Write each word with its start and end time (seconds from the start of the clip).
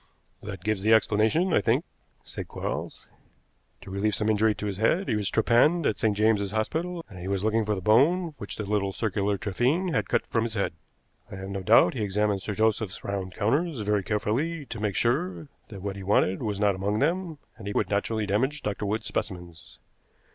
"That 0.41 0.63
gives 0.63 0.81
the 0.81 0.93
explanation, 0.95 1.53
I 1.53 1.61
think," 1.61 1.85
said 2.23 2.47
Quarles. 2.47 3.05
"To 3.81 3.91
relieve 3.91 4.15
some 4.15 4.29
injury 4.29 4.55
to 4.55 4.65
his 4.65 4.77
head, 4.77 5.07
he 5.07 5.15
was 5.15 5.29
trepanned 5.29 5.85
at 5.85 5.99
St. 5.99 6.17
James's 6.17 6.49
Hospital, 6.49 7.05
and 7.07 7.19
he 7.19 7.27
was 7.27 7.43
looking 7.43 7.63
for 7.65 7.75
the 7.75 7.81
bone 7.83 8.33
which 8.39 8.55
the 8.55 8.65
little 8.65 8.93
circular 8.93 9.37
trephine 9.37 9.89
had 9.93 10.09
cut 10.09 10.25
from 10.25 10.41
his 10.45 10.55
head. 10.55 10.73
I 11.31 11.35
have 11.35 11.49
no 11.49 11.61
doubt 11.61 11.93
he 11.93 12.01
examined 12.01 12.41
Sir 12.41 12.55
Joseph's 12.55 13.03
round 13.03 13.35
counters 13.35 13.81
very 13.81 14.01
carefully 14.01 14.65
to 14.65 14.79
make 14.81 14.95
sure 14.95 15.49
that 15.67 15.83
what 15.83 15.95
he 15.95 16.01
wanted 16.01 16.41
was 16.41 16.59
not 16.59 16.73
among 16.73 16.97
them, 16.97 17.37
and 17.57 17.67
he 17.67 17.73
would 17.73 17.91
naturally 17.91 18.25
damage 18.25 18.63
Dr. 18.63 18.87
Wood's 18.87 19.05
specimens. 19.05 19.77